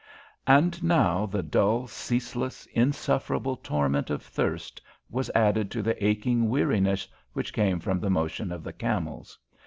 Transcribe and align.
And 0.47 0.83
now 0.83 1.27
the 1.27 1.43
dull, 1.43 1.85
ceaseless, 1.85 2.65
insufferable 2.73 3.55
torment 3.55 4.09
of 4.09 4.23
thirst 4.23 4.81
was 5.11 5.29
added 5.35 5.69
to 5.69 5.83
the 5.83 6.03
aching 6.03 6.49
weariness 6.49 7.07
which 7.33 7.53
came 7.53 7.79
from 7.79 7.99
the 7.99 8.09
motion 8.09 8.51
of 8.51 8.63
the 8.63 8.73
camels. 8.73 9.37